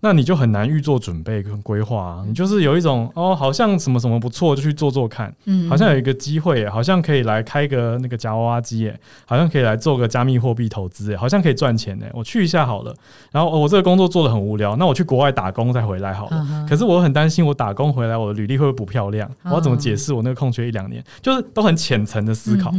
[0.00, 2.24] 那你就很难预做准备跟规划啊。
[2.26, 5.34] 你就是有一种哦，好像什么什么不错，就去做做看。
[5.46, 12.94] 嗯，好像有一个机会，好像可以来开个那个夹娃娃机，耶，好像可以来做个加密货币投资，哎，好像可以赚钱，哎，我去一下好了。
[13.32, 16.66] 然后我这个工作做的很无聊，那我去国外打工再回来好了。
[16.68, 19.28] 可是我很担心，我打工回来，我的履历会不会不漂亮？
[19.44, 21.02] 我要怎么解释我那个空缺一两年？
[21.20, 22.72] 就是都很浅层的思考。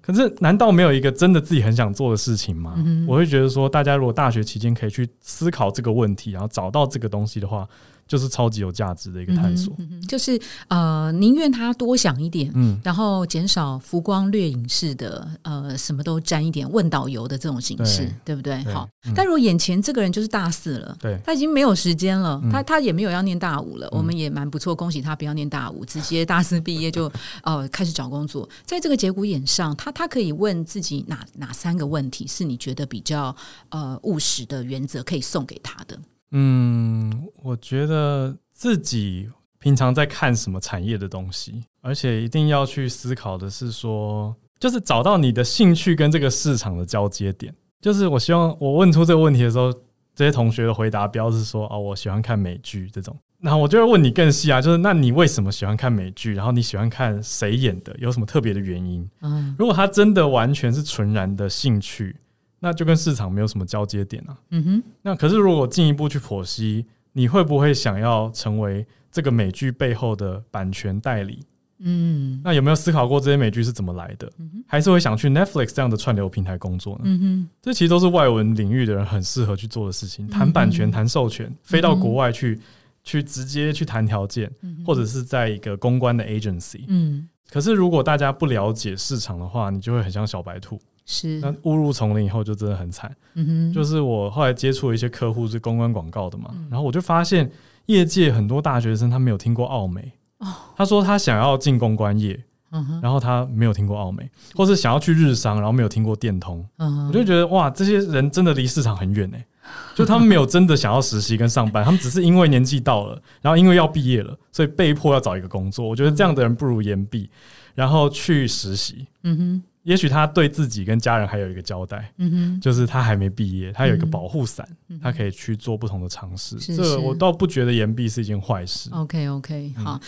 [0.00, 2.74] 可是难道没有一个真的自己很想做的事情吗？
[3.06, 7.68] 我会觉得说，大家如果大学期间可以去思考这个问题，然后找到这个东西的话。
[8.06, 9.74] 就是超级有价值的一个探索，
[10.06, 10.38] 就是
[10.68, 18.62] 呃，宁愿他多想一点，嗯，然后减少浮光掠影式的呃，什么都沾一点问导游的这种形式，对不对？
[18.64, 18.86] 好，
[19.16, 27.10] 但如果眼前这个人就是大四了，对，他已经没有时间了，他他也没有要念大五了，我们也蛮不错，恭喜他不要念大五，直接大四毕业就
[27.42, 28.46] 呃开始找工作。
[28.66, 33.34] 在这个节骨眼上，他他可以问自己哪哪三个问题是你觉得比较
[33.70, 35.98] 呃务实的原则可以送给他的？
[36.30, 47.54] 嗯，我觉得自己平常在看什么产业的东西，而且一定要去思考的是说，就是找到你的兴趣跟这个市场的交接点。
[47.80, 49.72] 就是我希望我问出这个问题的时候，
[50.14, 53.16] 这些同学的回答标是说，哦，我喜欢看美剧这种。
[53.40, 56.34] 然后我就会问你更细啊，就是那你为什么喜欢看美剧？
[56.34, 57.94] 然后你喜欢看谁演的？
[57.98, 59.06] 有什么特别的原因？
[59.20, 62.16] 嗯，如果他真的完全是纯然的兴趣。
[62.60, 64.36] 那就跟市场没有什么交接点啊。
[64.50, 64.82] 嗯哼。
[65.02, 71.40] 那可是如果进一步去剖析，你会不会想要成为这个美剧背后的版权代理？
[71.78, 72.40] 嗯。
[72.42, 74.30] 那有没有思考过这些美剧是怎么来的？
[74.66, 77.02] 还是会想去 Netflix 这样的串流平台工作呢？
[77.04, 77.48] 嗯哼。
[77.60, 82.58] 这其实都是外文领域的人很适合去做的事情，谈版权、谈授权，飞到国外去，
[83.02, 84.50] 去直接去谈条件，
[84.86, 86.84] 或者是在一个公关的 agency。
[86.88, 87.28] 嗯。
[87.50, 90.80] 可是如果大家不了解市场的话，你就会很像小白兔。
[91.06, 93.14] 是，那误入丛林以后就真的很惨。
[93.34, 97.50] 嗯哼，就是我后来接触了一些客户是公关广告的嘛，然后我就发现
[97.86, 100.12] 业界很多大学生他没有听过奥美。
[100.38, 106.66] 哦，他说他想要进公关业，嗯，然后他没有听过奥美，或是想要去日商，然后没有听过电通。
[106.78, 109.46] 嗯，我就觉得哇，这些人真的离市场很远哎，
[109.94, 115.86] 就他们没有真的想要实习跟上班，他们只是因为年纪到了，然后因为要毕业了，所以被迫要找一个工作。
[115.86, 117.28] 我觉得这样的人不如言毕，
[117.74, 119.06] 然后去实习。
[119.22, 119.62] 嗯哼。
[119.84, 124.66] 也许他对自己跟家人还有一个交代，嗯哼，就是他还没毕业，他有一个保护伞，
[125.00, 126.56] 他可以去做不同的尝试。
[126.56, 128.90] 这我倒不觉得延毕是一件坏事。
[128.92, 130.00] OK OK，好，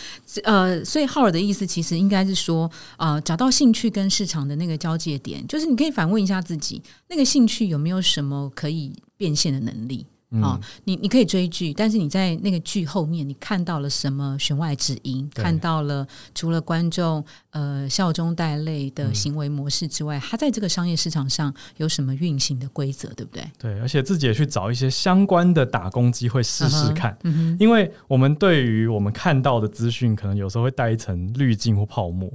[0.45, 10.07] 呃，所以浩尔的意思其实应该是说，呃，找到兴趣跟市场的那个交界点，就是你可以反问一下自己，那个兴趣有没有什么可以变现的能力？
[10.43, 15.27] 啊，你你可以追剧，但是你在那个剧后面，你看到了什么弦外之音？
[15.33, 17.25] 看到了除了观众
[17.57, 23.42] 呃笑中带泪的行为模式之外，它在这个商业市场上有什么运行的规则，对不对？
[23.59, 32.29] 对，而且自己也去找一些相关的打工机会试试看，嗯因为我们对于我们看到的资讯，可能有时候会带一层滤镜或泡沫，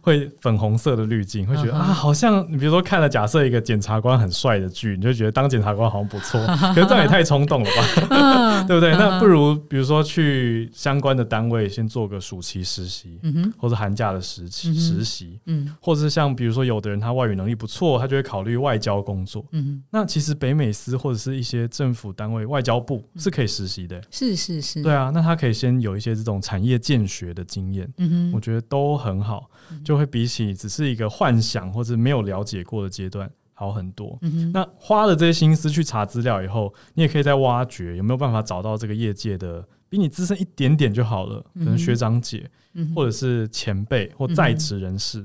[0.00, 6.40] 会粉红色的滤镜，会觉得啊，好像你比如说看了假设一个检察官很帅的剧，你就觉得当检察官好像不错，
[6.72, 7.24] 可是这样也太。
[7.24, 8.92] 冲动了吧， 对不对？
[8.92, 13.18] 那不如比如说去相关的单位先做个暑期实习，
[13.56, 29.50] 或者寒假的实习实习，嗯，或者是像比如说有的人他外语能力不错，他就会考虑外交工作，嗯，那其实北美司或者是一些政府单位外交部是可以实习的，是是是，对啊，那他可以先有一些这种产业建学的经验，嗯哼，我觉得都很好，
[29.84, 33.30] 就会比起只是一个幻想或者没有了解过的阶段。
[33.56, 34.18] 好很多。
[34.22, 42.50] 嗯那花了这些心思去查资料以后，你也可以再挖掘有没有办法找到这个业界的比你资深一点点就好了，可能学长姐，
[42.96, 45.24] 或者是前辈或在职人士。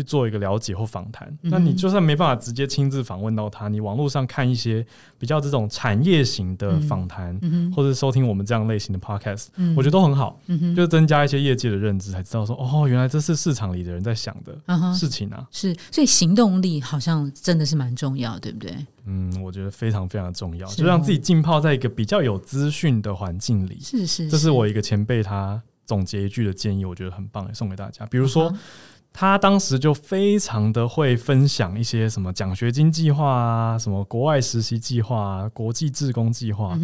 [0.00, 4.84] 去做一个了解或访谈，那你就算没办法直接亲自访问到他，你网络上看一些
[5.18, 7.38] 比较这种产业型的访谈，
[7.76, 10.40] 或者收听我们这样类型的 podcast，我觉得都很好，
[10.74, 15.46] 就增加一些业界的认知，才知道说哦，原来这是市场里的人在想的事情啊。
[15.50, 18.74] 是，所以行动力好像真的是蛮重要，对不对？
[19.04, 23.78] 嗯，我觉得非常非常重要，就让自己浸泡在一个比较有资讯的环境里。
[23.82, 28.06] 是是，这是我一个前辈他总结一句的建议，我觉得很棒，送给大家。
[28.06, 28.50] 比如说。
[29.12, 36.78] 他当时就非常的会分享一些什么奖学金计划啊，什么国外实习计划啊，国际志工计划。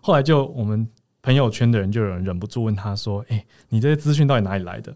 [0.00, 0.86] 后来就我们
[1.22, 4.94] 朋友圈的人就有人忍不住问他说：“哎，你这些资讯到底哪里来的？”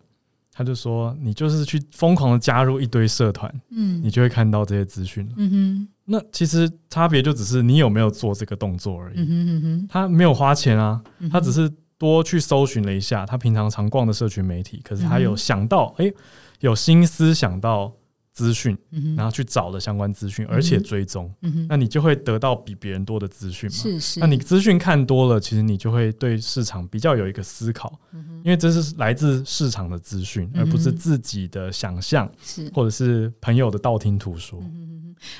[0.54, 9.14] 他就说：“你就是去疯狂的加入一堆社团，嗯，你就会看到这些资讯嗯哼，那其实差别就只是你有没有做这个动作而已。
[9.16, 16.12] 嗯哼哼，他没有花钱啊，他只是多去搜寻了一下他平常常逛的社群媒体，可是他有想到，哎。
[16.62, 17.92] 有心思想到
[18.32, 18.76] 资讯，
[19.16, 21.32] 然后去找了相关资讯，而且追踪，
[21.68, 23.76] 那你就会得到比别人多的资讯嘛？
[23.76, 24.20] 是是。
[24.20, 28.00] 那你资讯看多了，其实你就会对市场比较有一个思考，
[28.42, 34.62] 因为这是来自市场的资讯，而不是自己的想象，是或者是朋友的道听途说。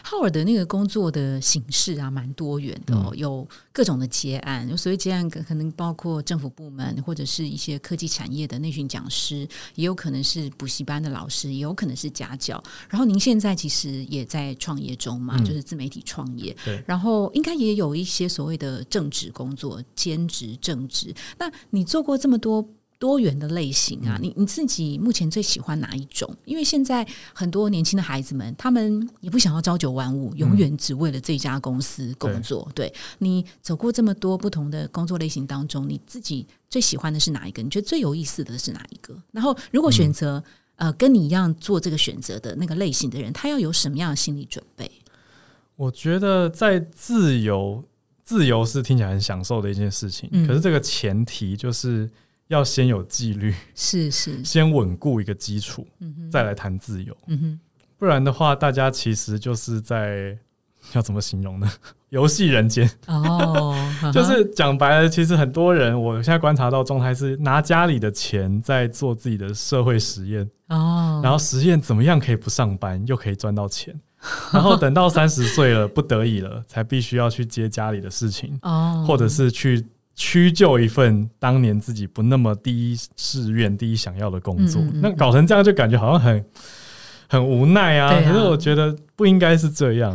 [0.01, 4.79] 浩尔的那个工作的形式啊，蛮多元的，有各种的结案。
[4.79, 9.39] 所以结案，可能包括政府部门，或者是一些科技产业的内训讲师，
[9.75, 12.63] 也有可能是补习班的老师，也有可能是家教。
[12.89, 16.57] 然后您现在其实也在创业中嘛，就是自媒体创业。
[16.65, 16.83] 对。
[16.87, 21.15] 然后应该也有一些所谓的正职工作，兼职正职。
[21.39, 22.69] 那你做过这么多？
[22.99, 26.33] 多元的类型啊，你你自己目前最喜欢哪一种？
[26.45, 27.05] 因为现在
[27.35, 32.71] 很多年轻的孩子们，他们也不想要朝九晚五，永远只为了这家公司工作。
[32.77, 37.61] 对你走过这么多不同的工作类型当中，你自己最喜欢的是哪一个？
[37.61, 39.21] 你觉得最有意思的是哪一个？
[39.33, 40.41] 然后，如果选择
[40.83, 44.91] 呃跟你一样做这个选择的那个类型的人，他要有什么样的心理准备？
[45.77, 47.85] 我觉得在自由，
[48.25, 52.11] 自由是听起来很享受的一件事情，可是这个前提就是。
[52.49, 55.87] 要先有纪律，是是，先稳固一个基础，
[56.31, 57.17] 再来谈自由。
[57.29, 57.61] 嗯哼，
[57.97, 60.37] 不然的话，大家其实就是在
[60.93, 61.71] 要怎么形容呢？
[62.11, 63.75] 游戏人间哦，
[64.13, 73.99] 就是讲白了，其实很多人，我现在观察到状态是拿家里的钱在做自己的社会实验哦，然后实验怎么样可以不上班又可以赚到钱，
[74.53, 79.85] 然后等到三十岁了不得已了，才必须要去接家里的事情哦，或者是去。
[80.15, 86.45] 屈就一份当年自己不那么第一志愿、第一想要的工作，那搞成这样就感觉好像很。
[87.33, 90.13] 很无奈啊，可是我觉得不应该是这样，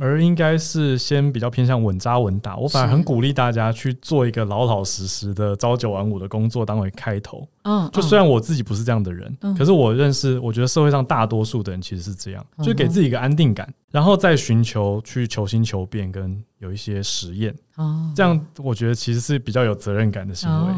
[0.00, 2.56] 而应该是先比较偏向稳扎稳打。
[2.56, 7.46] 我反而很鼓励大家去做一个老老实实的朝九晚五的工作，当为开头。
[7.64, 17.54] 嗯，就虽然我自己不是这样的人，可是我认识，我觉得社会上大多数的人其实是这样，就给自己一个安定感，然后再寻求去求新求变，跟有一些实验。
[17.76, 20.72] 哦，这样我觉得其实是比较有责任感的行为。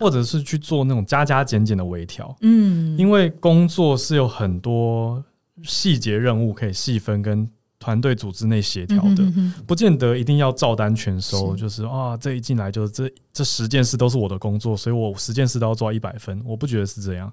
[0.00, 5.22] 或者是去做那种加加减减的微调，嗯，因为工作是有很多
[5.62, 7.48] 细节任务可以细分跟
[7.78, 9.22] 团队组织内协调的，
[9.66, 11.54] 不见得一定要照单全收。
[11.54, 16.42] 就是啊，这一进来就是这这十件事都是我的工作，所以我十件事都要做到一百分。
[16.44, 17.32] 我不觉得是这样，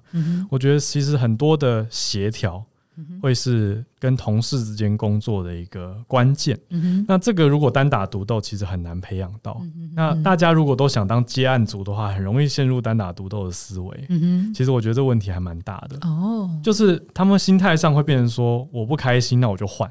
[0.50, 2.64] 我觉得其实很多的协调。
[3.20, 6.58] 会是跟同事之间工作的一个关键。
[7.06, 9.60] 那这个如果单打独斗，其实很难培养到。
[9.94, 14.08] 那大家如果都想当接案组的话，很容易陷入单打独斗的思维。
[14.54, 16.08] 其实我觉得这问题还蛮大的。
[16.08, 19.88] 哦，就是他们心态上会变成说，我不开心，那我就换；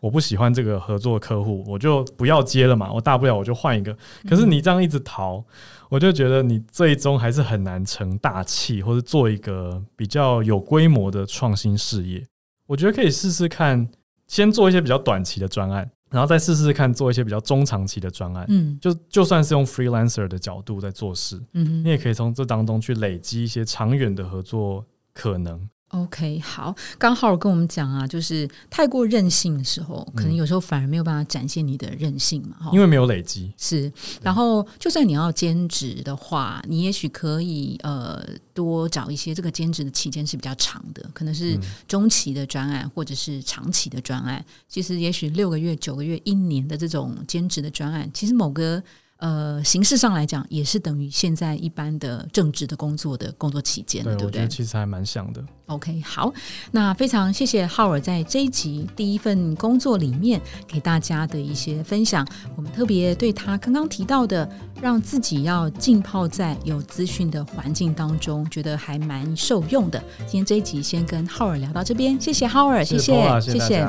[0.00, 2.92] 我不喜欢这个合作客户，我就不要接了嘛。
[2.92, 3.96] 我大不了我就换一个。
[4.28, 5.44] 可是你这样一直逃，
[5.88, 12.24] 我就觉得你最终还是很难成大器，或者做一个比较有规模的创新事业。
[12.72, 13.86] 我觉得可以试试看，
[14.26, 18.46] 先做一些比较短期的专案，然后再试试看做一些比较中长期的专案。
[18.48, 25.68] 嗯，就就算是用 freelancer 的角度在做事，嗯，你也可以从这当中去累积一些长远的合作可能。
[25.92, 33.52] OK，好，刚好跟我们讲啊，就是太过任性的时候，可能有时候反而没有办法展现你的任性嘛，因为没有累积。
[33.58, 38.24] 是，然后就算你要兼职的话，你也许可以呃
[38.54, 44.42] 多找一些这个兼职的期间是比较长的，可能是中期的专案或者是长期的专案。
[44.66, 48.82] 其实也许六个月、九个月、一年的这种兼职的专案，其实某个。
[49.22, 54.48] 呃，形式上来讲，也是等于现在一般的正职的工作的工作期间，对不对？
[54.48, 55.40] 其实还蛮像的。
[55.66, 56.34] OK，好，
[56.72, 62.26] 那非常谢谢浩尔在这一集第一份工作里面给大家的一些分享。
[62.56, 64.50] 我们特别对他刚刚提到的，
[64.80, 70.02] 让自己要浸泡在有资讯的环境当中，觉得还蛮受用的。
[70.26, 73.88] 今天这一集先跟浩尔聊到这边，谢谢浩尔，谢谢，谢谢。